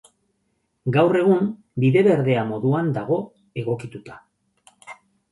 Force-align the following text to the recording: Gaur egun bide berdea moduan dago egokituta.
Gaur 0.93 1.17
egun 1.17 1.49
bide 1.83 2.01
berdea 2.07 2.45
moduan 2.51 2.89
dago 2.95 3.19
egokituta. 3.65 4.17